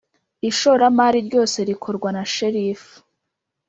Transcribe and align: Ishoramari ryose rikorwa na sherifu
Ishoramari 0.49 1.19
ryose 1.27 1.57
rikorwa 1.69 2.09
na 2.15 2.23
sherifu 2.33 2.93